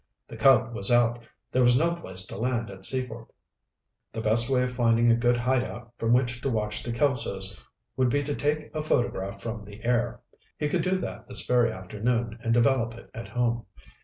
The 0.27 0.35
Cub 0.35 0.73
was 0.73 0.91
out; 0.91 1.19
there 1.51 1.61
was 1.61 1.77
no 1.77 1.93
place 1.95 2.25
to 2.25 2.35
land 2.35 2.71
at 2.71 2.85
Seaford. 2.85 3.27
The 4.11 4.21
best 4.21 4.49
way 4.49 4.63
of 4.63 4.71
finding 4.71 5.11
a 5.11 5.15
good 5.15 5.37
hide 5.37 5.63
out 5.63 5.93
from 5.99 6.11
which 6.11 6.41
to 6.41 6.49
watch 6.49 6.81
the 6.81 6.91
Kelsos 6.91 7.61
would 7.95 8.09
be 8.09 8.23
to 8.23 8.33
take 8.33 8.73
a 8.73 8.81
photograph 8.81 9.39
from 9.39 9.63
the 9.63 9.83
air. 9.85 10.19
He 10.57 10.69
could 10.69 10.81
do 10.81 10.97
that 10.97 11.27
this 11.29 11.45
very 11.45 11.71
afternoon 11.71 12.39
and 12.43 12.51
develop 12.51 12.95
it 12.95 13.11
at 13.13 13.27
home. 13.27 13.67